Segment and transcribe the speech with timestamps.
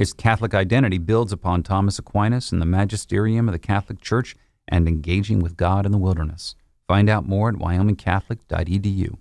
[0.00, 4.34] Its Catholic identity builds upon Thomas Aquinas and the magisterium of the Catholic Church
[4.66, 6.54] and engaging with God in the wilderness.
[6.88, 9.18] Find out more at wyomingcatholic.edu.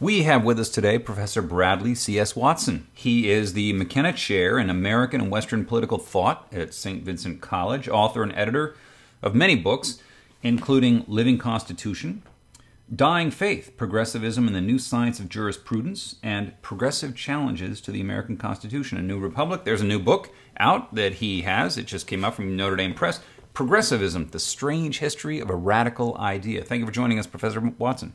[0.00, 2.34] We have with us today Professor Bradley C.S.
[2.34, 2.86] Watson.
[2.94, 7.04] He is the McKenna Chair in American and Western Political Thought at St.
[7.04, 8.74] Vincent College, author and editor
[9.22, 9.98] of many books,
[10.42, 12.22] including Living Constitution,
[12.94, 18.36] Dying Faith Progressivism and the New Science of Jurisprudence, and Progressive Challenges to the American
[18.36, 19.62] Constitution, A New Republic.
[19.62, 21.78] There's a new book out that he has.
[21.78, 23.20] It just came out from Notre Dame Press
[23.54, 26.64] Progressivism The Strange History of a Radical Idea.
[26.64, 28.12] Thank you for joining us, Professor Watson.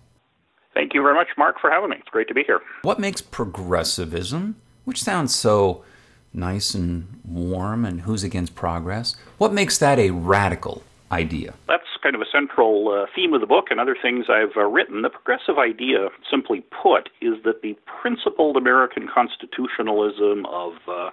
[0.73, 1.95] Thank you very much, Mark, for having me.
[1.97, 2.59] It's great to be here.
[2.81, 5.85] What makes progressivism, which sounds so
[6.33, 11.53] nice and warm, and who's against progress, what makes that a radical idea?
[11.67, 14.65] That's kind of a central uh, theme of the book and other things I've uh,
[14.65, 15.01] written.
[15.01, 21.09] The progressive idea, simply put, is that the principled American constitutionalism of uh,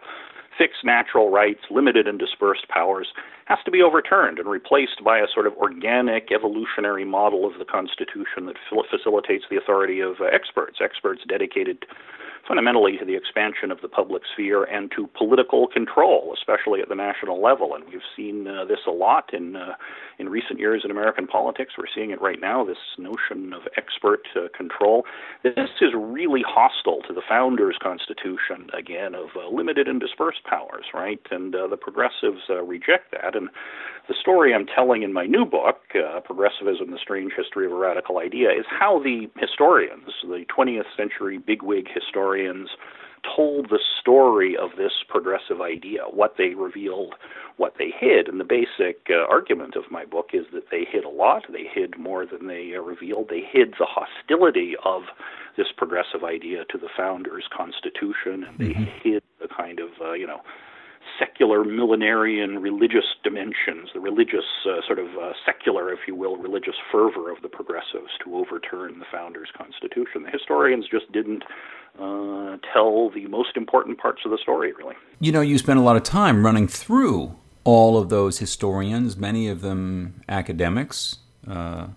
[0.56, 3.08] fixed natural rights, limited and dispersed powers,
[3.46, 7.64] has to be overturned and replaced by a sort of organic evolutionary model of the
[7.64, 8.56] Constitution that
[8.90, 11.84] facilitates the authority of uh, experts, experts dedicated
[12.46, 16.94] fundamentally to the expansion of the public sphere and to political control, especially at the
[16.94, 17.74] national level.
[17.74, 19.74] And we've seen uh, this a lot in uh,
[20.18, 21.74] in recent years in American politics.
[21.78, 22.64] We're seeing it right now.
[22.64, 25.04] This notion of expert uh, control.
[25.42, 30.86] This is really hostile to the founders' constitution again of uh, limited and dispersed powers,
[30.94, 31.20] right?
[31.30, 33.34] And uh, the progressives uh, reject that.
[33.34, 33.48] And
[34.08, 35.80] the story I'm telling in my new book,
[36.24, 41.38] Progressivism: The Strange History of a Radical Idea, is how the historians, the 20th century
[41.38, 42.68] bigwig historians historians
[43.36, 47.14] told the story of this progressive idea, what they revealed,
[47.56, 48.26] what they hid.
[48.26, 51.44] And the basic uh, argument of my book is that they hid a lot.
[51.48, 53.28] They hid more than they uh, revealed.
[53.30, 55.02] They hid the hostility of
[55.56, 59.08] this progressive idea to the founders' constitution, and they mm-hmm.
[59.08, 60.40] hid the kind of, uh, you know,
[61.18, 66.74] secular millenarian religious dimensions, the religious uh, sort of uh, secular, if you will, religious
[66.90, 70.24] fervor of the progressives to overturn the founders' constitution.
[70.24, 71.44] The historians just didn't
[71.98, 74.94] uh, tell the most important parts of the story, really.
[75.20, 79.48] You know, you spent a lot of time running through all of those historians, many
[79.48, 81.18] of them academics.
[81.46, 81.88] Uh,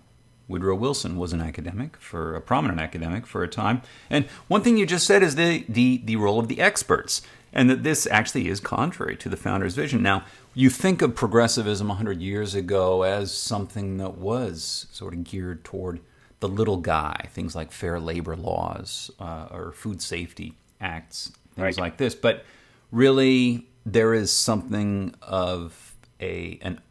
[0.48, 3.82] Woodrow Wilson was an academic for a prominent academic for a time.
[4.10, 7.22] And one thing you just said is the the, the role of the experts
[7.56, 10.04] and that this actually is contrary to the founder's vision.
[10.04, 15.64] Now, you think of progressivism 100 years ago as something that was sort of geared
[15.64, 16.02] toward
[16.42, 21.78] the little guy, things like fair labor laws uh, or food safety acts, things right.
[21.78, 22.14] like this.
[22.14, 22.44] But
[22.92, 26.82] really, there is something of a an,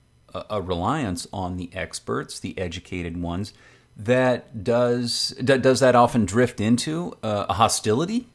[0.51, 3.53] a reliance on the experts, the educated ones,
[3.97, 8.29] that does does that often drift into uh, a hostility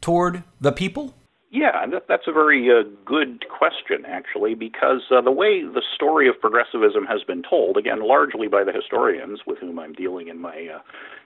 [0.00, 1.14] toward the people.
[1.54, 6.28] Yeah, that, that's a very uh, good question, actually, because uh, the way the story
[6.28, 10.40] of progressivism has been told, again, largely by the historians with whom I'm dealing in
[10.40, 10.80] my uh,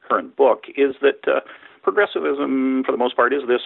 [0.06, 1.40] current book, is that uh,
[1.88, 3.62] progressivism, for the most part, is this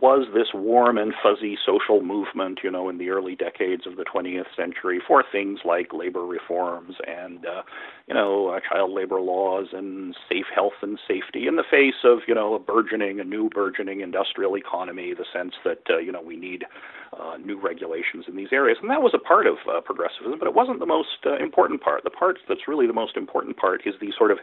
[0.00, 4.04] was this warm and fuzzy social movement, you know, in the early decades of the
[4.04, 7.60] 20th century for things like labor reforms and, uh,
[8.08, 12.20] you know, uh, child labor laws and safe health and safety in the face of,
[12.26, 16.22] you know, a burgeoning, a new burgeoning industrial economy, the sense that, uh, you know,
[16.22, 16.64] we need
[17.12, 18.78] uh, new regulations in these areas.
[18.80, 21.82] And that was a part of uh, progressivism, but it wasn't the most uh, important
[21.82, 22.04] part.
[22.04, 24.38] The part that's really the most important part is the sort of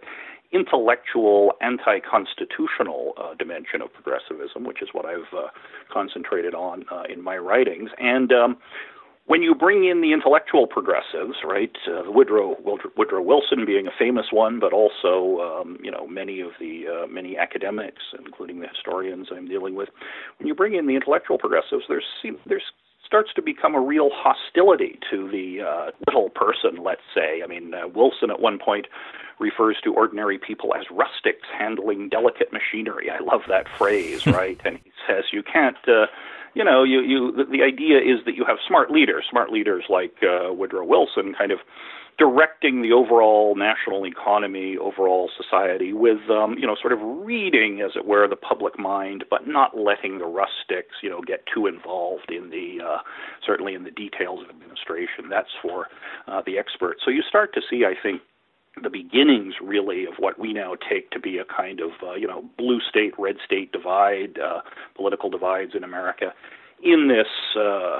[0.53, 5.47] intellectual, anti constitutional uh, dimension of progressivism, which is what I've uh,
[5.91, 7.89] concentrated on uh, in my writings.
[7.99, 8.57] And um,
[9.25, 12.57] when you bring in the intellectual progressives, right, uh, Woodrow
[12.97, 17.07] Woodrow Wilson being a famous one, but also um, you know many of the uh,
[17.07, 19.89] many academics, including the historians I'm dealing with,
[20.39, 22.05] when you bring in the intellectual progressives, there's
[22.45, 22.63] there's
[23.05, 27.41] starts to become a real hostility to the uh, little person, let's say.
[27.43, 28.87] I mean, uh, Wilson at one point
[29.39, 33.09] refers to ordinary people as rustics handling delicate machinery.
[33.09, 34.59] I love that phrase, right?
[34.65, 35.77] and he says you can't.
[35.87, 36.07] Uh,
[36.55, 39.85] you know, you, you the, the idea is that you have smart leaders, smart leaders
[39.89, 41.59] like uh, Woodrow Wilson, kind of
[42.17, 47.91] directing the overall national economy, overall society, with um, you know sort of reading, as
[47.95, 52.31] it were, the public mind, but not letting the rustics you know get too involved
[52.31, 52.99] in the uh,
[53.45, 55.29] certainly in the details of administration.
[55.29, 55.87] That's for
[56.27, 57.01] uh, the experts.
[57.03, 58.21] So you start to see, I think,
[58.81, 62.27] the beginnings really of what we now take to be a kind of uh, you
[62.27, 64.61] know blue state red state divide uh,
[64.95, 66.33] political divides in America
[66.83, 67.27] in this
[67.57, 67.99] uh,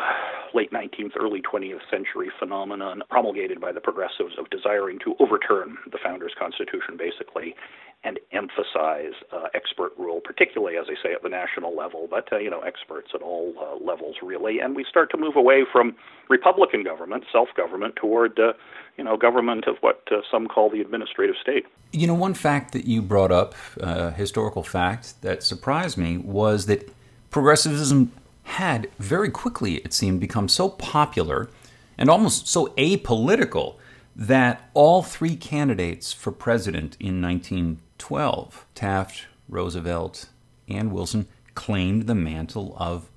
[0.53, 5.97] late 19th, early 20th century phenomenon promulgated by the progressives of desiring to overturn the
[6.03, 7.56] founders' constitution, basically,
[8.03, 12.38] and emphasize uh, expert rule, particularly, as I say, at the national level, but uh,
[12.38, 14.59] you know, experts at all uh, levels, really.
[14.59, 15.95] And we start to move away from
[16.30, 18.53] Republican government, self-government, toward uh,
[18.97, 21.65] you know, government of what uh, some call the administrative state.
[21.94, 26.65] You know, one fact that you brought up, uh, historical fact that surprised me, was
[26.65, 26.94] that
[27.30, 28.12] progressivism
[28.44, 31.50] had very quickly, it seemed, become so popular
[31.98, 33.75] and almost so apolitical
[34.16, 40.30] that all three candidates for president in 1912, Taft, Roosevelt,
[40.68, 43.10] and Wilson, claimed the mantle of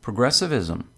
[0.00, 0.88] progressivism.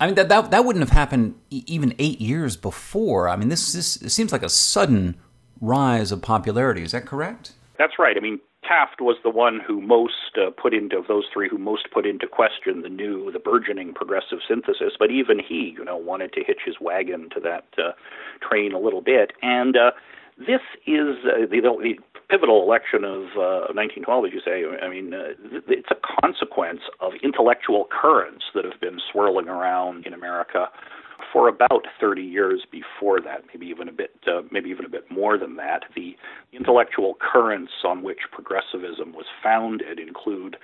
[0.00, 3.28] I mean, that, that, that wouldn't have happened even eight years before.
[3.28, 5.16] I mean, this, this seems like a sudden
[5.60, 6.82] rise of popularity.
[6.82, 7.52] Is that correct?
[7.78, 8.16] That's right.
[8.16, 8.38] I mean,
[8.68, 12.04] Taft was the one who most uh, put into of those three who most put
[12.04, 14.92] into question the new, the burgeoning progressive synthesis.
[14.98, 17.92] But even he, you know, wanted to hitch his wagon to that uh,
[18.46, 19.32] train a little bit.
[19.40, 19.92] And uh,
[20.36, 21.94] this is uh, the, the
[22.28, 24.64] pivotal election of uh, 1912, as you say.
[24.84, 25.32] I mean, uh,
[25.66, 30.68] it's a consequence of intellectual currents that have been swirling around in America
[31.32, 35.10] for about 30 years before that, maybe even a bit, uh, maybe even a bit
[35.10, 35.84] more than that.
[35.94, 36.16] The
[36.52, 40.56] intellectual currents on which progressivism was founded include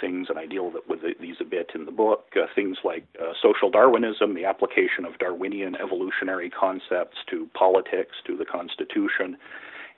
[0.00, 3.32] things, and I deal with these a bit in the book, uh, things like uh,
[3.42, 9.36] social Darwinism, the application of Darwinian evolutionary concepts to politics, to the Constitution,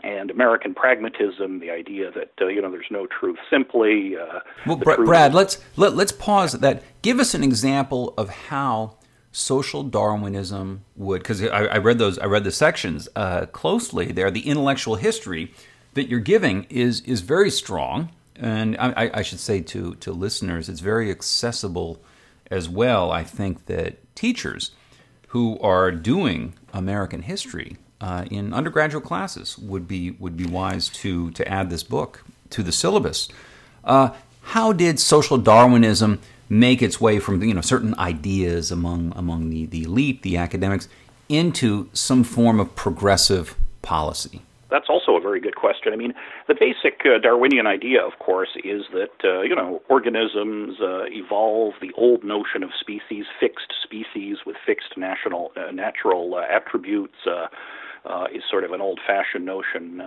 [0.03, 4.17] and American pragmatism, the idea that uh, you know there's no truth simply.
[4.17, 6.83] Uh, well, Br- Brad, let's let, let's pause at that.
[7.03, 8.97] Give us an example of how
[9.33, 14.31] social Darwinism would, because I, I, read those, I read the sections uh, closely there.
[14.31, 15.53] The intellectual history
[15.95, 20.69] that you're giving is is very strong, and I, I should say to to listeners,
[20.69, 22.01] it's very accessible
[22.51, 23.11] as well.
[23.11, 24.73] I think that teachers
[25.29, 31.31] who are doing American history uh, in undergraduate classes would be would be wise to
[31.33, 33.29] to add this book to the syllabus.
[33.85, 34.11] Uh,
[34.43, 39.65] how did social Darwinism make its way from you know certain ideas among among the,
[39.67, 40.89] the elite, the academics,
[41.31, 44.43] into some form of progressive policy?
[44.71, 45.93] That's also a very good question.
[45.93, 46.15] I mean,
[46.47, 51.75] the basic uh, Darwinian idea, of course, is that uh, you know organisms uh, evolve.
[51.81, 57.47] The old notion of species, fixed species with fixed national uh, natural uh, attributes, uh,
[58.35, 60.03] is sort of an old-fashioned notion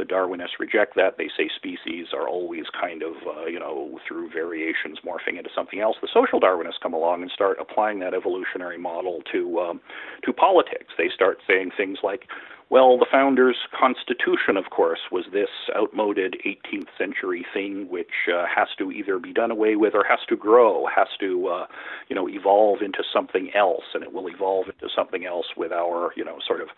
[0.00, 1.18] the Darwinists reject that.
[1.18, 5.80] They say species are always kind of, uh, you know, through variations morphing into something
[5.80, 5.96] else.
[6.00, 9.80] The social Darwinists come along and start applying that evolutionary model to um,
[10.24, 10.94] to politics.
[10.96, 12.22] They start saying things like,
[12.70, 18.68] well, the founders' constitution, of course, was this outmoded 18th century thing which uh, has
[18.78, 21.66] to either be done away with or has to grow, has to, uh,
[22.08, 26.12] you know, evolve into something else, and it will evolve into something else with our,
[26.16, 26.68] you know, sort of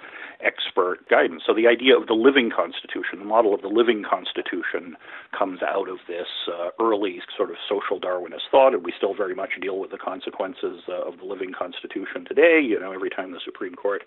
[0.40, 1.42] expert guidance.
[1.46, 4.96] So the idea of the living constitution, the model of the living constitution,
[5.36, 9.34] comes out of this uh, early sort of social Darwinist thought, and we still very
[9.34, 12.60] much deal with the consequences uh, of the living constitution today.
[12.64, 14.00] You know, every time the Supreme Court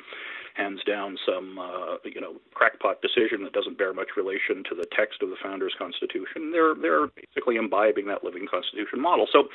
[0.56, 4.86] hands down some uh, you know crackpot decision that doesn't bear much relation to the
[4.96, 6.51] text of the founders' constitution.
[6.51, 9.27] They're they're basically imbibing that living constitution model.
[9.32, 9.50] So,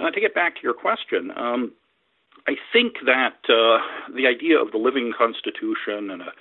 [0.00, 1.30] uh, to get back to your question.
[1.36, 1.72] Um,
[2.46, 3.80] I think that uh,
[4.14, 6.32] the idea of the living constitution and a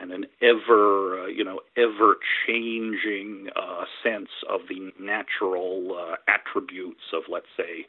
[0.00, 7.02] and an ever uh, you know ever changing uh, sense of the natural uh, attributes
[7.12, 7.84] of let's say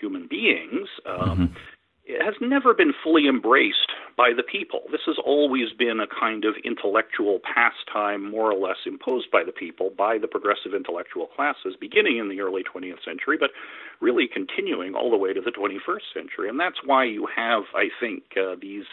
[0.00, 1.54] human beings um, mm-hmm
[2.08, 4.82] has never been fully embraced by the people.
[4.90, 9.52] This has always been a kind of intellectual pastime, more or less imposed by the
[9.52, 13.50] people, by the progressive intellectual classes, beginning in the early 20th century, but
[14.00, 16.48] really continuing all the way to the 21st century.
[16.48, 18.84] And that's why you have, I think, uh, these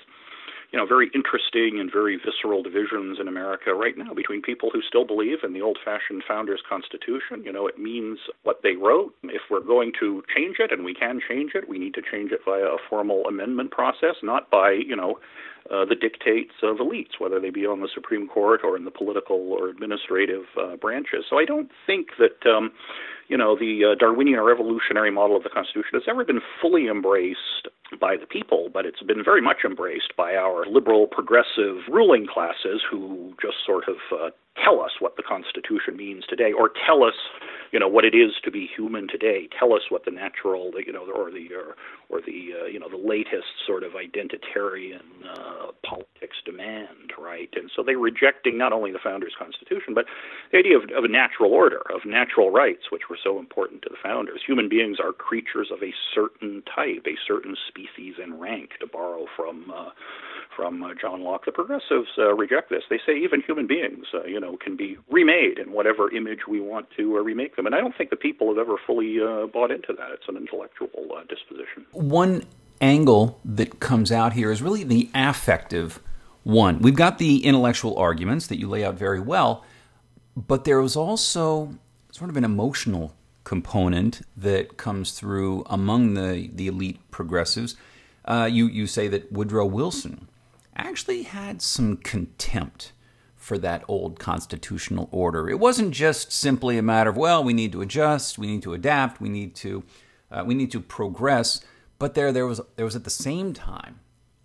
[0.74, 4.82] you know, very interesting and very visceral divisions in America right now between people who
[4.82, 7.44] still believe in the old-fashioned founders' constitution.
[7.46, 9.14] You know, it means what they wrote.
[9.22, 12.32] If we're going to change it, and we can change it, we need to change
[12.32, 15.20] it via a formal amendment process, not by, you know,
[15.70, 18.92] uh, the dictates of elites, whether they be on the Supreme Court or in the
[18.92, 21.24] political or administrative uh, branches.
[21.30, 22.72] So I don't think that um,
[23.28, 26.88] you know, the uh, Darwinian or evolutionary model of the Constitution has ever been fully
[26.88, 27.68] embraced
[28.00, 32.82] by the people, but it's been very much embraced by our liberal, progressive ruling classes
[32.90, 34.30] who just sort of uh,
[34.62, 37.16] tell us what the Constitution means today, or tell us,
[37.72, 39.48] you know, what it is to be human today.
[39.58, 41.76] Tell us what the natural, you know, or the or,
[42.10, 47.50] or the uh, you know the latest sort of identitarian uh, politics demand, right?
[47.56, 50.06] And so they're rejecting not only the founders' Constitution, but
[50.52, 53.90] the idea of, of a natural order, of natural rights, which were so important to
[53.90, 54.42] the founders.
[54.46, 59.26] Human beings are creatures of a certain type, a certain species and rank, to borrow
[59.36, 59.72] from.
[59.74, 59.90] Uh,
[60.56, 61.46] from uh, John Locke.
[61.46, 62.84] The progressives uh, reject this.
[62.90, 66.60] They say even human beings, uh, you know, can be remade in whatever image we
[66.60, 67.66] want to uh, remake them.
[67.66, 70.12] And I don't think the people have ever fully uh, bought into that.
[70.12, 71.86] It's an intellectual uh, disposition.
[71.92, 72.44] One
[72.82, 76.00] angle that comes out here is really the affective
[76.44, 76.80] one.
[76.80, 79.64] We've got the intellectual arguments that you lay out very well,
[80.36, 81.76] but there was also
[82.12, 87.76] sort of an emotional component that comes through among the, the elite progressives.
[88.26, 90.28] Uh, you, you say that Woodrow Wilson
[90.76, 92.92] actually had some contempt
[93.44, 95.50] for that old constitutional order.
[95.50, 98.74] It wasn't just simply a matter of well, we need to adjust, we need to
[98.74, 99.84] adapt, we need to
[100.32, 101.60] uh, we need to progress.
[102.00, 104.00] But there there was there was at the same time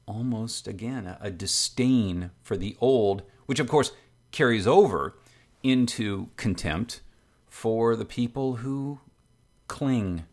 [0.05, 3.93] almost again a, a disdain for the old, which of course
[4.33, 5.15] carries over
[5.63, 7.01] into contempt
[7.49, 8.99] for the people who
[9.69, 10.25] cling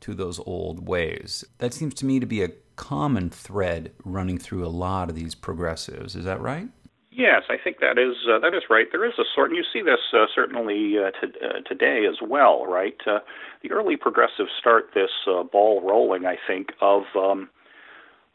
[0.00, 1.46] to those old ways.
[1.58, 5.34] That seems to me to be a common thread running through a lot of these
[5.34, 6.14] progressives.
[6.14, 6.68] Is that right?
[7.14, 8.86] Yes, I think that is uh, that is right.
[8.90, 12.16] There is a sort, and you see this uh, certainly uh, to, uh, today as
[12.26, 12.96] well, right?
[13.06, 13.18] Uh,
[13.62, 17.50] the early progressives start this uh, ball rolling, I think, of um,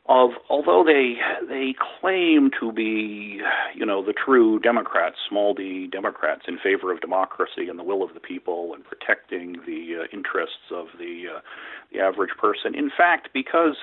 [0.08, 1.16] of although they
[1.50, 3.42] they claim to be,
[3.74, 8.04] you know, the true Democrats, small d Democrats in favor of democracy and the will
[8.04, 11.24] of the people and protecting the interests of the
[11.92, 12.76] the average person.
[12.76, 13.76] In fact, because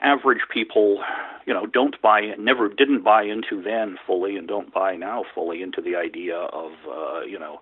[0.00, 1.02] average people,
[1.46, 5.62] you know, don't buy, never didn't buy into then fully, and don't buy now fully
[5.62, 7.60] into the idea of, uh, you know,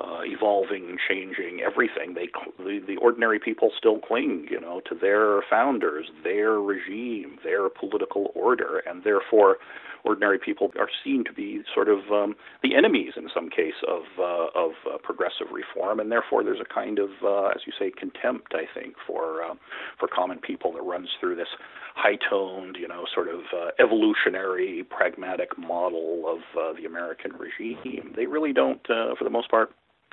[0.00, 2.14] uh, evolving, changing everything.
[2.14, 7.68] They, the, the ordinary people still cling, you know, to their founders, their regime, their
[7.68, 9.58] political order, and therefore
[10.04, 14.02] ordinary people are seen to be sort of um, the enemies in some case of
[14.18, 17.90] uh, of uh, progressive reform, and therefore there's a kind of, uh, as you say,
[17.90, 19.54] contempt I think for uh,
[19.98, 21.48] for common people that runs through this
[21.94, 28.12] high-toned, you know, sort of uh, evolutionary, pragmatic model of uh, the American regime.
[28.16, 29.70] They really don't, uh, for the most part,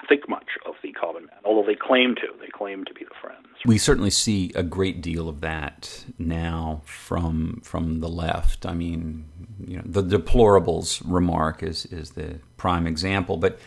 [0.07, 2.27] think much of the common man, although they claim to.
[2.39, 3.47] They claim to be the friends.
[3.65, 8.65] We certainly see a great deal of that now from from the left.
[8.65, 9.25] I mean,
[9.65, 13.37] you know, the deplorables remark is is the prime example.
[13.37, 13.59] But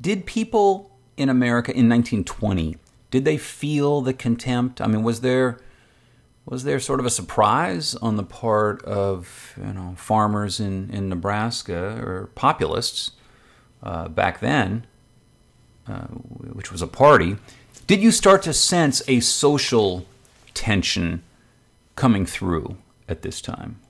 [0.00, 2.76] did people in America in 1920
[3.10, 4.80] did they feel the contempt?
[4.80, 5.60] I mean, was there
[6.46, 11.08] was there sort of a surprise on the part of you know farmers in, in
[11.08, 13.12] Nebraska or populists
[13.82, 14.86] uh, back then
[15.86, 17.36] uh, which was a party,
[17.86, 20.06] did you start to sense a social
[20.54, 21.22] tension
[21.96, 22.76] coming through
[23.08, 23.80] at this time?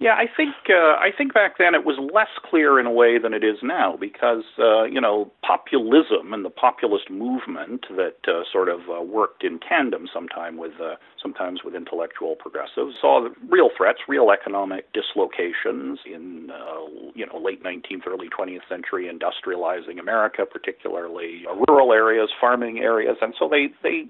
[0.00, 3.16] Yeah, I think uh, I think back then it was less clear in a way
[3.16, 8.42] than it is now because uh, you know populism and the populist movement that uh,
[8.50, 13.70] sort of uh, worked in tandem sometime with uh, sometimes with intellectual progressives saw real
[13.76, 20.42] threats, real economic dislocations in uh, you know late 19th, early 20th century industrializing America,
[20.44, 24.04] particularly rural areas, farming areas, and so they they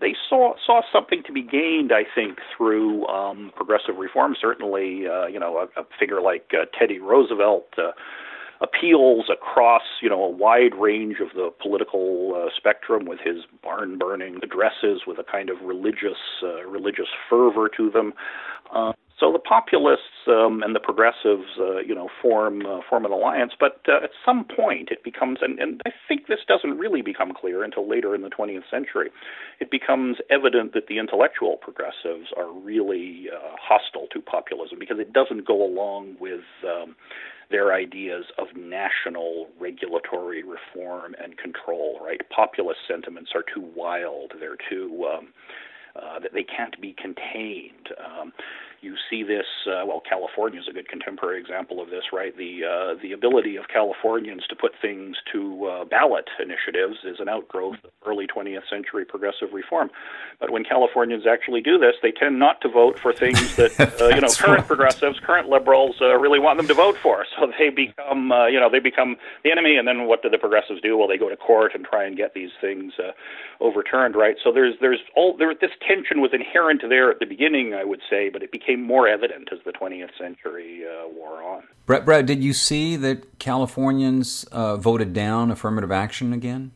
[0.00, 4.36] they saw saw something to be gained, I think, through um, progressive reform.
[4.40, 7.92] Certainly, uh, you know, a, a figure like uh, Teddy Roosevelt uh,
[8.60, 13.98] appeals across, you know, a wide range of the political uh, spectrum with his barn
[13.98, 18.12] burning addresses, with a kind of religious uh, religious fervor to them.
[18.74, 23.12] Uh, so the populists um, and the progressives, uh, you know, form uh, form an
[23.12, 23.52] alliance.
[23.58, 27.32] But uh, at some point, it becomes, and, and I think this doesn't really become
[27.32, 29.10] clear until later in the 20th century.
[29.60, 35.12] It becomes evident that the intellectual progressives are really uh, hostile to populism because it
[35.12, 36.96] doesn't go along with um,
[37.50, 42.00] their ideas of national regulatory reform and control.
[42.04, 42.20] Right?
[42.34, 44.32] Populist sentiments are too wild.
[44.40, 45.28] They're too um,
[45.96, 47.94] uh, that they can't be contained.
[48.04, 48.32] Um,
[48.84, 52.36] You see this, uh, well, California is a good contemporary example of this, right?
[52.36, 57.30] The uh, the ability of Californians to put things to uh, ballot initiatives is an
[57.30, 59.90] outgrowth of early 20th century progressive reform.
[60.38, 64.08] But when Californians actually do this, they tend not to vote for things that uh,
[64.08, 64.66] you know current right.
[64.66, 67.24] progressives, current liberals uh, really want them to vote for.
[67.38, 70.38] So they become uh, you know they become the enemy, and then what do the
[70.38, 70.98] progressives do?
[70.98, 73.12] Well, they go to court and try and get these things uh,
[73.60, 74.36] overturned, right?
[74.44, 78.00] So there's there's all there this tension was inherent there at the beginning, I would
[78.10, 81.62] say, but it became more evident as the 20th century uh, wore on.
[81.86, 86.72] Brett, Brett, did you see that Californians uh, voted down affirmative action again?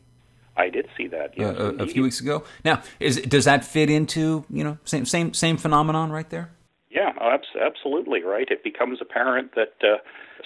[0.57, 1.33] I did see that.
[1.37, 2.43] Yes, uh, a, a, few weeks ago.
[2.65, 6.51] Now, is does that fit into you know same same same phenomenon right there?
[6.89, 7.13] Yeah,
[7.61, 8.47] absolutely right.
[8.49, 9.97] It becomes apparent that uh,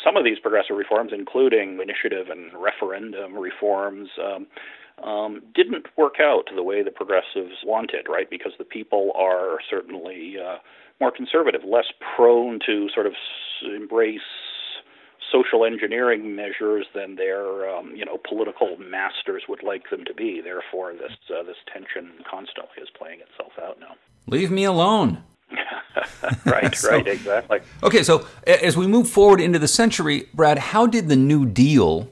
[0.03, 4.47] some of these progressive reforms, including initiative and referendum reforms, um,
[5.03, 8.29] um, didn't work out the way the progressives wanted, right?
[8.29, 10.57] Because the people are certainly uh,
[10.99, 11.85] more conservative, less
[12.15, 13.13] prone to sort of
[13.63, 14.21] embrace
[15.31, 20.41] social engineering measures than their um, you know political masters would like them to be.
[20.41, 23.95] Therefore, this uh, this tension constantly is playing itself out now.
[24.27, 25.23] Leave me alone.
[26.45, 27.59] right, so, right, exactly.
[27.83, 32.09] Okay, so as we move forward into the century, Brad, how did the New Deal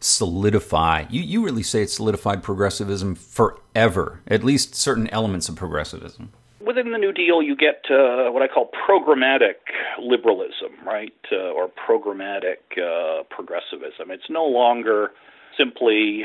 [0.00, 1.06] solidify?
[1.10, 6.32] You you really say it solidified progressivism forever, at least certain elements of progressivism
[6.66, 9.56] within the New Deal, you get uh, what I call programmatic
[10.00, 14.10] liberalism, right, uh, or programmatic uh, progressivism.
[14.10, 15.10] It's no longer
[15.56, 16.24] simply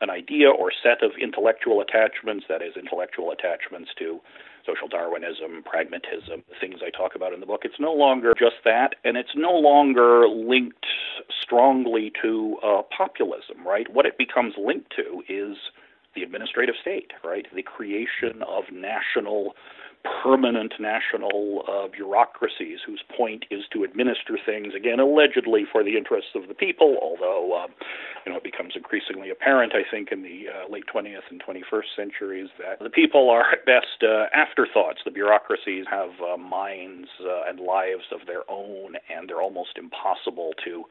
[0.00, 4.20] an idea or set of intellectual attachments, that is, intellectual attachments to
[4.66, 7.62] social Darwinism, pragmatism, the things I talk about in the book.
[7.64, 10.86] It's no longer just that, and it's no longer linked
[11.42, 13.92] strongly to uh, populism, right?
[13.92, 15.56] What it becomes linked to is
[16.14, 17.46] the administrative state, right?
[17.54, 19.54] The creation of national
[20.22, 26.30] permanent national uh, bureaucracies whose point is to administer things, again, allegedly for the interests
[26.34, 27.70] of the people, although, um,
[28.24, 31.96] you know, it becomes increasingly apparent, I think, in the uh, late 20th and 21st
[31.96, 35.00] centuries that the people are at best uh, afterthoughts.
[35.04, 40.52] The bureaucracies have uh, minds uh, and lives of their own, and they're almost impossible
[40.64, 40.84] to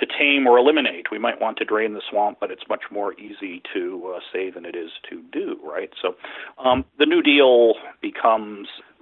[0.00, 1.12] to tame or eliminate.
[1.12, 4.50] We might want to drain the swamp, but it's much more easy to uh, say
[4.50, 5.90] than it is to do, right?
[6.02, 6.16] So
[6.58, 8.53] um, the New Deal becomes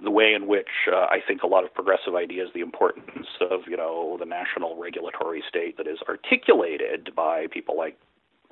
[0.03, 3.61] the way in which uh, I think a lot of progressive ideas, the importance of
[3.67, 7.97] you know the national regulatory state that is articulated by people like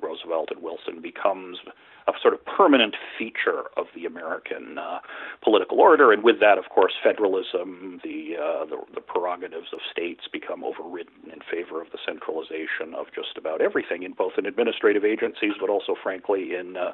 [0.02, 1.58] Roosevelt and Wilson, becomes
[2.08, 4.98] a sort of permanent feature of the American uh,
[5.42, 10.22] political order, and with that, of course, federalism, the, uh, the, the prerogatives of states
[10.32, 15.04] become overridden in favor of the centralization of just about everything, in both in administrative
[15.04, 16.92] agencies, but also, frankly, in uh,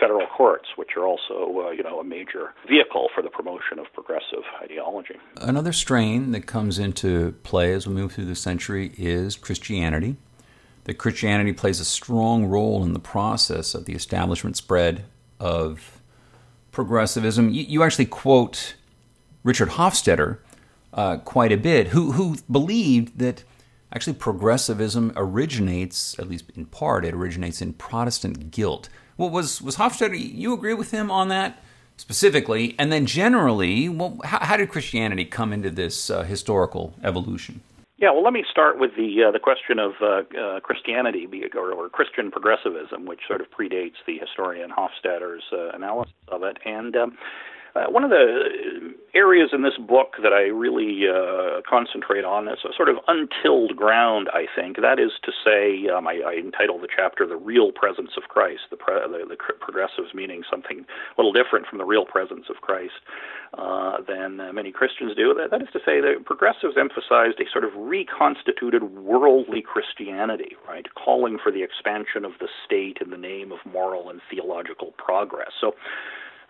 [0.00, 3.86] federal courts, which are also, uh, you know, a major vehicle for the promotion of
[3.94, 5.16] progressive ideology.
[5.40, 10.16] Another strain that comes into play as we move through the century is Christianity
[10.88, 15.04] that Christianity plays a strong role in the process of the establishment spread
[15.38, 16.00] of
[16.72, 17.50] progressivism.
[17.50, 18.74] You, you actually quote
[19.44, 20.38] Richard Hofstadter
[20.94, 23.44] uh, quite a bit, who, who believed that
[23.92, 28.88] actually progressivism originates, at least in part, it originates in Protestant guilt.
[29.18, 31.62] Well, was, was Hofstadter, you agree with him on that?
[31.98, 37.60] specifically, and then generally, well, how, how did Christianity come into this uh, historical evolution?
[37.98, 41.72] Yeah, well, let me start with the uh, the question of uh, uh, Christianity or,
[41.72, 46.58] or, Christian progressivism, which sort of predates the historian Hofstadter's uh, analysis of it.
[46.64, 47.18] And um,
[47.78, 52.58] uh, one of the areas in this book that I really uh, concentrate on is
[52.64, 54.80] a sort of untilled ground, I think.
[54.80, 58.62] That is to say, um, I, I entitled the chapter The Real Presence of Christ,
[58.70, 62.56] the, pre- the, the progressives meaning something a little different from the real presence of
[62.56, 63.00] Christ
[63.56, 65.34] uh, than uh, many Christians do.
[65.34, 70.86] That, that is to say, the progressives emphasized a sort of reconstituted worldly Christianity, right,
[70.94, 75.52] calling for the expansion of the state in the name of moral and theological progress.
[75.60, 75.74] So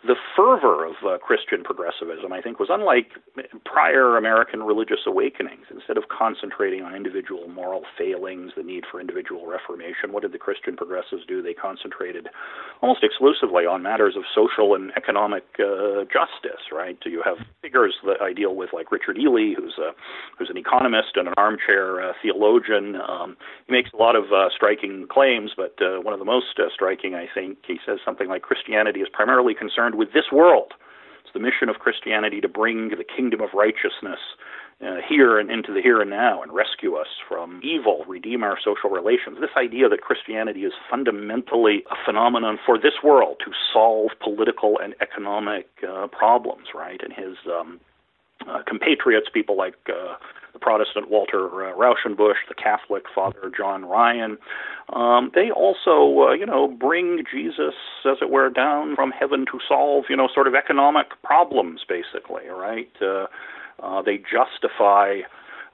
[0.06, 3.18] the fervor of uh, Christian progressivism, I think, was unlike
[3.64, 5.66] prior American religious awakenings.
[5.74, 10.38] Instead of concentrating on individual moral failings, the need for individual reformation, what did the
[10.38, 11.42] Christian progressives do?
[11.42, 12.28] They concentrated
[12.80, 16.96] almost exclusively on matters of social and economic uh, justice, right?
[17.02, 19.90] So you have figures that I deal with, like Richard Ely, who's a
[20.38, 22.96] who's an economist and an armchair uh, theologian.
[23.02, 26.54] Um, he makes a lot of uh, striking claims, but uh, one of the most
[26.58, 30.32] uh, striking, I think, he says something like Christianity is primarily concerned concerned with this
[30.32, 30.72] world.
[31.22, 34.20] It's the mission of Christianity to bring the kingdom of righteousness
[34.80, 38.56] uh, here and into the here and now and rescue us from evil, redeem our
[38.64, 39.38] social relations.
[39.40, 44.94] This idea that Christianity is fundamentally a phenomenon for this world to solve political and
[45.00, 47.00] economic uh, problems, right?
[47.02, 47.80] And his um,
[48.46, 50.14] uh, compatriots, people like uh,
[50.52, 54.38] the Protestant Walter uh, Rauschenbusch, the Catholic Father John Ryan.
[54.92, 57.74] Um, they also, uh, you know, bring Jesus,
[58.04, 62.48] as it were, down from heaven to solve, you know, sort of economic problems, basically,
[62.48, 62.90] right?
[63.00, 63.26] Uh,
[63.82, 65.20] uh, they justify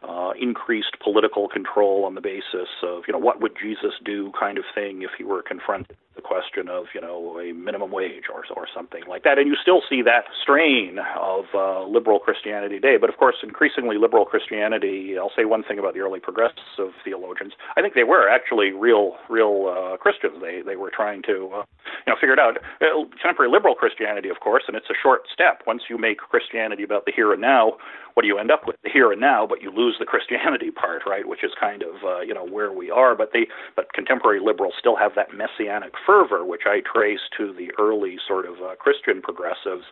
[0.06, 4.58] uh, increased political control on the basis of, you know, what would Jesus do kind
[4.58, 8.44] of thing if he were confronted the question of, you know, a minimum wage or,
[8.56, 9.38] or something like that.
[9.38, 12.96] And you still see that strain of uh, liberal Christianity today.
[13.00, 17.52] But of course, increasingly liberal Christianity, I'll say one thing about the early progressive theologians.
[17.76, 20.40] I think they were actually real, real uh, Christians.
[20.40, 21.64] They, they were trying to, uh,
[22.06, 22.58] you know, figure it out.
[22.80, 25.62] Uh, contemporary liberal Christianity, of course, and it's a short step.
[25.66, 27.74] Once you make Christianity about the here and now,
[28.14, 28.76] what do you end up with?
[28.82, 31.26] The here and now, but you lose the Christianity part, right?
[31.28, 33.14] Which is kind of uh, you know where we are.
[33.14, 33.46] But they,
[33.76, 38.46] but contemporary liberals still have that messianic fervor, which I trace to the early sort
[38.46, 39.84] of uh, Christian progressives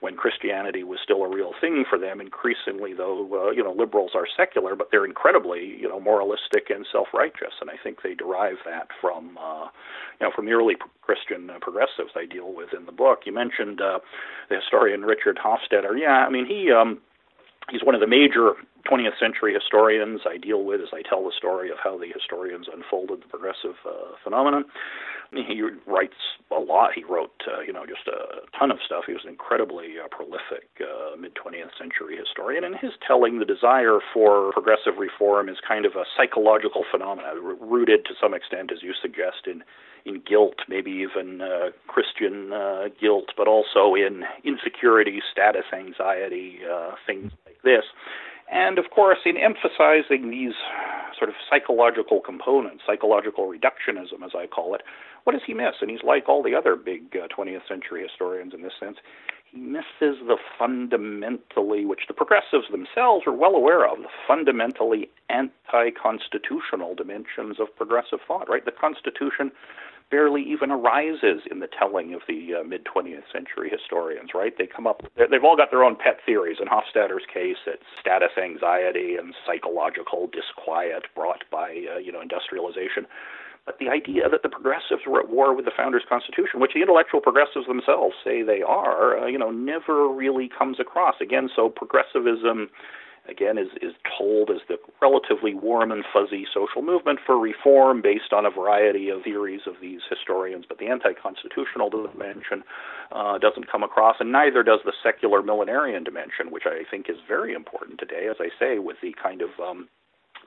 [0.00, 2.20] when Christianity was still a real thing for them.
[2.20, 6.86] Increasingly, though, uh, you know, liberals are secular, but they're incredibly, you know, moralistic and
[6.92, 9.66] self-righteous, and I think they derive that from, uh,
[10.20, 13.20] you know, from the early Christian uh, progressives I deal with in the book.
[13.26, 13.98] You mentioned uh,
[14.48, 15.98] the historian Richard Hofstadter.
[15.98, 16.70] Yeah, I mean, he.
[16.70, 17.00] Um,
[17.70, 18.54] he's one of the major
[18.90, 22.66] 20th century historians I deal with as I tell the story of how the historians
[22.72, 24.64] unfolded the progressive uh, phenomenon.
[25.30, 26.16] He writes
[26.50, 26.92] a lot.
[26.94, 29.04] He wrote, uh, you know, just a ton of stuff.
[29.06, 32.64] He was an incredibly uh, prolific uh, mid 20th century historian.
[32.64, 38.06] And his telling, the desire for progressive reform is kind of a psychological phenomenon, rooted
[38.06, 39.62] to some extent, as you suggest, in
[40.06, 46.60] in guilt, maybe even uh, Christian uh, guilt, but also in insecurity, status anxiety,
[47.06, 47.32] things
[47.64, 47.84] like this.
[48.50, 50.54] And of course, in emphasizing these
[51.18, 54.82] sort of psychological components, psychological reductionism, as I call it,
[55.24, 55.74] what does he miss?
[55.80, 58.96] And he's like all the other big uh, 20th century historians in this sense.
[59.50, 65.90] He misses the fundamentally, which the progressives themselves are well aware of, the fundamentally anti
[65.90, 68.64] constitutional dimensions of progressive thought, right?
[68.64, 69.50] The Constitution
[70.10, 74.56] barely even arises in the telling of the uh, mid 20th century historians, right?
[74.56, 76.58] They come up, they've all got their own pet theories.
[76.60, 83.06] In Hofstadter's case, it's status anxiety and psychological disquiet brought by, uh, you know, industrialization.
[83.66, 86.80] But the idea that the progressives were at war with the founders' constitution, which the
[86.80, 91.16] intellectual progressives themselves say they are, uh, you know, never really comes across.
[91.20, 92.70] Again, so progressivism
[93.28, 98.32] again, is, is told as the relatively warm and fuzzy social movement for reform based
[98.32, 102.64] on a variety of theories of these historians, but the anti constitutional dimension
[103.12, 107.16] uh, doesn't come across, and neither does the secular millenarian dimension, which I think is
[107.26, 109.88] very important today, as I say, with the kind of um,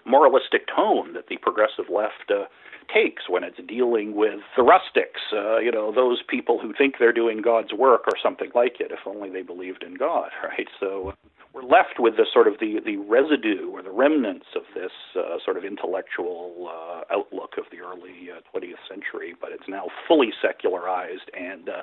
[0.06, 2.46] moralistic tone that the progressive left uh,
[2.94, 7.14] takes when it's dealing with the rustics, uh, you know, those people who think they're
[7.14, 10.68] doing God's work or something like it, if only they believed in God, right?
[10.80, 11.14] So
[11.54, 15.38] we're left with the sort of the, the residue or the remnants of this uh,
[15.44, 20.32] sort of intellectual uh, outlook of the early uh, 20th century, but it's now fully
[20.42, 21.82] secularized and uh,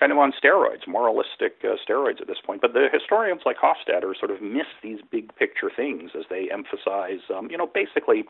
[0.00, 2.60] kind of on steroids, moralistic uh, steroids at this point.
[2.62, 7.20] But the historians like Hofstadter sort of miss these big picture things as they emphasize,
[7.34, 8.24] um, you know, basically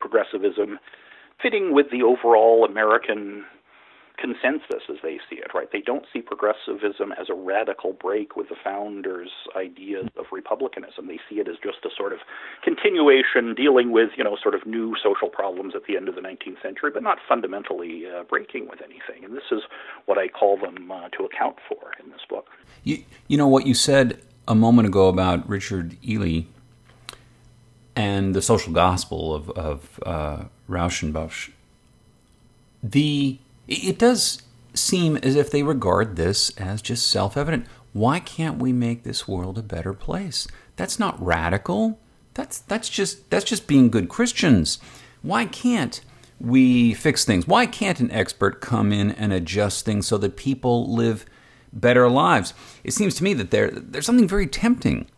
[0.00, 0.78] progressivism
[1.40, 3.44] fitting with the overall American
[4.18, 5.70] consensus as they see it, right?
[5.72, 11.06] They don't see progressivism as a radical break with the founders' ideas of republicanism.
[11.06, 12.18] They see it as just a sort of
[12.62, 16.20] continuation dealing with, you know, sort of new social problems at the end of the
[16.20, 19.24] 19th century, but not fundamentally uh, breaking with anything.
[19.24, 19.60] And this is
[20.06, 22.46] what I call them uh, to account for in this book.
[22.82, 26.42] You, you know, what you said a moment ago about Richard Ely
[27.94, 31.50] and the social gospel of, of uh, Rauschenbusch,
[32.82, 34.42] the it does
[34.74, 37.66] seem as if they regard this as just self evident.
[37.92, 40.46] Why can't we make this world a better place?
[40.76, 41.98] That's not radical.
[42.34, 44.78] That's, that's, just, that's just being good Christians.
[45.22, 46.00] Why can't
[46.38, 47.48] we fix things?
[47.48, 51.26] Why can't an expert come in and adjust things so that people live
[51.72, 52.54] better lives?
[52.84, 55.08] It seems to me that there, there's something very tempting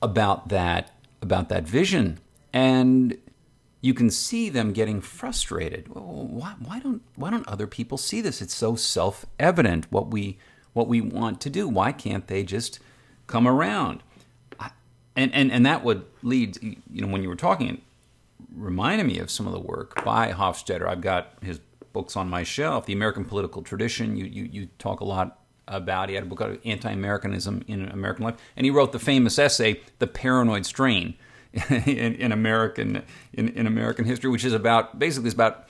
[0.00, 2.18] about that, about that vision.
[2.52, 3.18] And
[3.88, 5.88] you can see them getting frustrated.
[5.88, 8.42] Why, why, don't why don't other people see this?
[8.42, 10.36] It's so self evident what we
[10.74, 11.66] what we want to do.
[11.66, 12.80] Why can't they just
[13.26, 14.02] come around?
[15.16, 17.80] And and and that would lead you know when you were talking, it
[18.54, 20.86] reminded me of some of the work by Hofstadter.
[20.86, 21.58] I've got his
[21.94, 22.84] books on my shelf.
[22.84, 24.18] The American Political Tradition.
[24.18, 26.10] You you you talk a lot about.
[26.10, 29.80] He had a book on anti-Americanism in American life, and he wrote the famous essay,
[29.98, 31.14] "The Paranoid Strain."
[31.70, 35.68] in, in, American in, in American history, which is about basically is about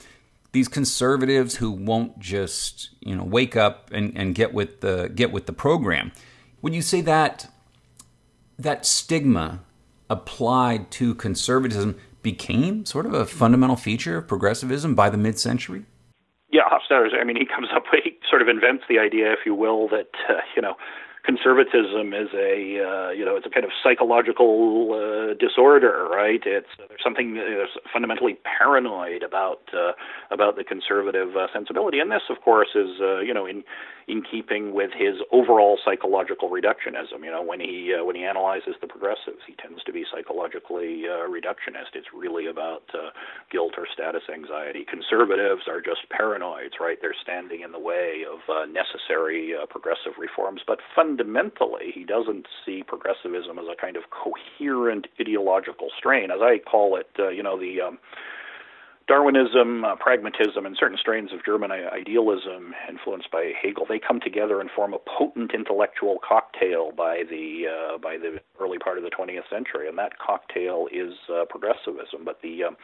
[0.53, 5.31] these conservatives who won't just you know wake up and, and get with the get
[5.33, 6.13] with the program.
[6.63, 7.49] Would you say that
[8.59, 9.61] that stigma
[10.11, 15.85] applied to conservatism became sort of a fundamental feature of progressivism by the mid century?
[16.51, 19.41] Yeah, Hofstadter, I mean, he comes up, with he sort of invents the idea, if
[19.45, 20.77] you will, that, uh, you know,
[21.29, 26.41] conservatism is a uh, you know it's a kind of psychological uh, disorder, right?
[26.47, 29.93] It's there's something uh, fundamentally paranoid about uh,
[30.31, 33.63] about the conservative uh, sensibility, and this, of course, is uh, you know in
[34.09, 37.23] in keeping with his overall psychological reductionism.
[37.23, 41.05] You know, when he uh, when he analyzes the progressives, he tends to be psychologically
[41.05, 41.93] uh, reductionist.
[41.95, 43.11] It's really about uh,
[43.53, 44.87] guilt or status anxiety.
[44.89, 46.97] Conservatives are just paranoids, right?
[47.01, 50.63] They're standing in the way of uh, necessary uh, progressive reforms.
[50.67, 56.59] But fundamentally, he doesn't see progressivism as a kind of coherent ideological strain, as I
[56.59, 57.11] call it.
[57.19, 57.99] Uh, you know, the um,
[59.09, 64.61] Darwinism, uh, pragmatism, and certain strains of German idealism influenced by Hegel, they come together
[64.61, 69.11] and form a potent intellectual cocktail by the uh, by the early part of the
[69.11, 72.23] 20th century, and that cocktail is uh, progressivism.
[72.23, 72.77] But the um,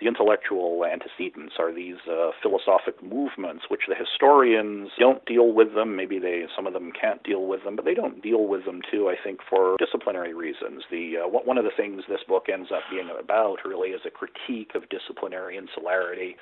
[0.00, 5.96] the intellectual antecedents are these uh, philosophic movements, which the historians don't deal with them.
[5.96, 8.82] Maybe they, some of them can't deal with them, but they don't deal with them
[8.90, 9.08] too.
[9.08, 10.82] I think for disciplinary reasons.
[10.90, 14.10] The uh, one of the things this book ends up being about really is a
[14.10, 16.36] critique of disciplinary insularity,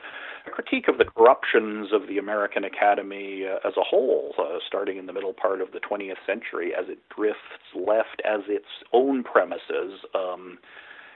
[0.47, 4.99] a critique of the corruptions of the American Academy uh, as a whole, uh, starting
[4.99, 7.41] in the middle part of the 20th century, as it drifts
[7.75, 10.01] left as its own premises.
[10.15, 10.59] Um,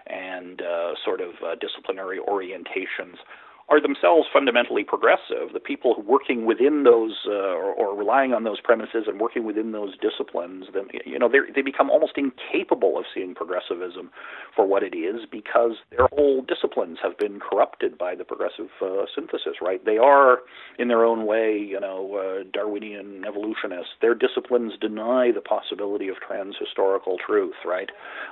[0.09, 3.17] and uh, sort of uh, disciplinary orientations
[3.71, 5.53] are themselves fundamentally progressive.
[5.53, 9.73] The people working within those uh, or, or, relying on those premises and working within
[9.73, 14.11] those disciplines, them, you know, they become almost incapable of seeing progressivism
[14.57, 19.05] for what it is because their whole disciplines have been corrupted by the progressive uh,
[19.15, 19.61] synthesis.
[19.61, 19.85] Right?
[19.85, 20.39] They are,
[20.79, 23.93] in their own way, you know, uh, Darwinian evolutionists.
[24.01, 27.57] Their disciplines deny the possibility of transhistorical truth.
[27.67, 27.91] Right?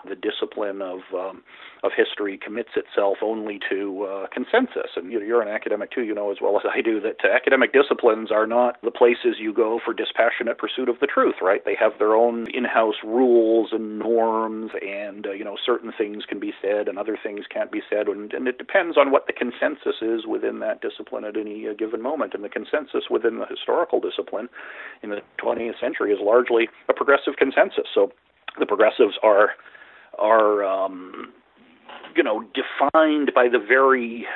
[0.08, 1.42] The discipline of um,
[1.82, 6.02] of history commits itself only to uh, consensus, and you know, you're an academic too,
[6.02, 9.52] you know as well as I do that academic disciplines are not the places you
[9.52, 11.64] go for dispassionate pursuit of the truth, right?
[11.64, 16.38] They have their own in-house rules and norms, and uh, you know certain things can
[16.38, 19.32] be said and other things can't be said, and, and it depends on what the
[19.32, 22.34] consensus is within that discipline at any uh, given moment.
[22.34, 24.48] And the consensus within the historical discipline
[25.02, 27.86] in the 20th century is largely a progressive consensus.
[27.94, 28.12] So
[28.58, 29.50] the progressives are
[30.18, 31.32] are um,
[32.14, 34.26] you know defined by the very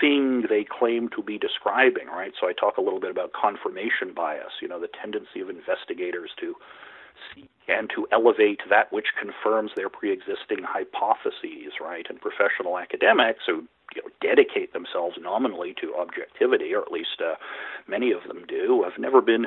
[0.00, 2.32] thing they claim to be describing, right?
[2.40, 6.30] So I talk a little bit about confirmation bias, you know, the tendency of investigators
[6.40, 6.54] to
[7.34, 12.06] seek and to elevate that which confirms their pre-existing hypotheses, right?
[12.08, 17.34] And professional academics who you know, dedicate themselves nominally to objectivity, or at least uh,
[17.86, 19.46] many of them do, have never been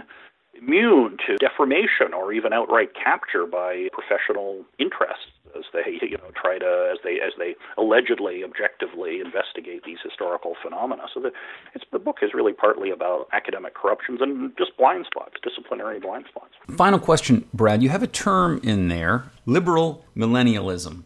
[0.55, 6.57] immune to deformation or even outright capture by professional interests as they you know try
[6.57, 11.03] to as they as they allegedly objectively investigate these historical phenomena.
[11.13, 11.31] So the
[11.73, 16.25] it's the book is really partly about academic corruptions and just blind spots, disciplinary blind
[16.29, 16.53] spots.
[16.77, 17.83] Final question, Brad.
[17.83, 21.03] You have a term in there, liberal millennialism.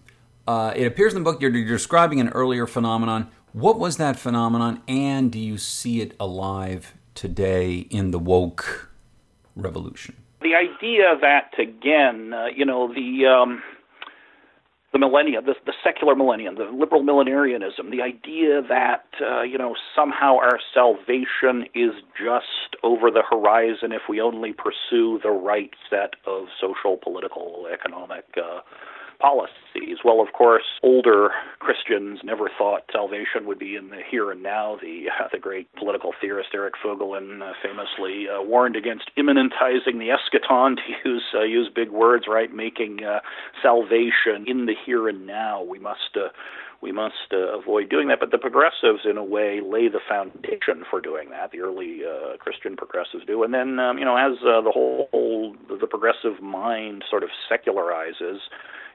[0.47, 3.29] Uh, it appears in the book you're, you're describing an earlier phenomenon.
[3.51, 8.86] What was that phenomenon, and do you see it alive today in the woke
[9.57, 10.15] revolution?
[10.41, 13.61] The idea that, again, uh, you know, the um,
[14.93, 19.75] the millennium, the, the secular millennium, the liberal millenarianism, the idea that uh, you know
[19.95, 26.13] somehow our salvation is just over the horizon if we only pursue the right set
[26.25, 28.61] of social, political, economic uh,
[29.19, 29.97] policies.
[30.03, 34.77] Well, of course, older Christians never thought salvation would be in the here and now.
[34.81, 40.09] The uh, the great political theorist Eric Voegelin uh, famously uh, warned against immanentizing the
[40.09, 42.53] eschaton, to use use big words, right?
[42.53, 42.99] Making
[43.61, 45.63] salvation in the here and now.
[45.63, 46.17] We must
[46.81, 48.19] we must uh, avoid doing that.
[48.19, 51.51] But the progressives, in a way, lay the foundation for doing that.
[51.51, 55.55] The early uh, Christian progressives do, and then um, you know, as uh, the whole
[55.69, 58.39] the progressive mind sort of secularizes,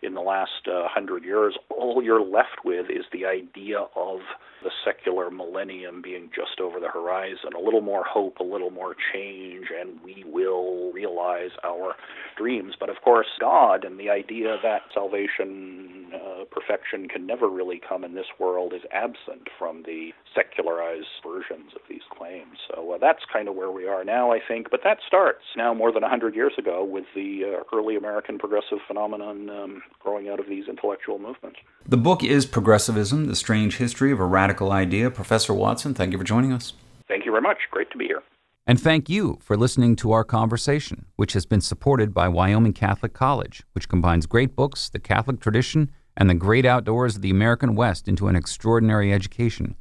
[0.02, 4.18] in the last uh, hundred years, all you're left with is the idea of
[4.62, 7.50] the secular millennium being just over the horizon.
[7.56, 11.94] A little more hope, a little more change, and we will realize our
[12.36, 12.74] dreams.
[12.78, 16.01] But of course, God and the idea that salvation,
[16.42, 21.72] uh, perfection can never really come in this world is absent from the secularized versions
[21.74, 22.58] of these claims.
[22.68, 24.70] So uh, that's kind of where we are now, I think.
[24.70, 28.78] But that starts now more than 100 years ago with the uh, early American progressive
[28.86, 31.58] phenomenon um, growing out of these intellectual movements.
[31.86, 35.10] The book is Progressivism The Strange History of a Radical Idea.
[35.10, 36.74] Professor Watson, thank you for joining us.
[37.08, 37.58] Thank you very much.
[37.70, 38.22] Great to be here.
[38.64, 43.12] And thank you for listening to our conversation, which has been supported by Wyoming Catholic
[43.12, 47.74] College, which combines great books, the Catholic tradition, and the great outdoors of the American
[47.74, 49.74] West into an extraordinary education.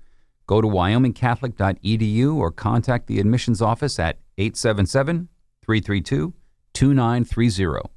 [0.47, 5.29] Go to wyomingcatholic.edu or contact the admissions office at 877
[5.63, 6.33] 332
[6.73, 7.89] 2930.